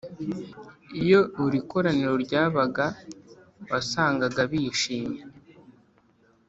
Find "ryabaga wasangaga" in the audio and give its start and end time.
2.25-4.41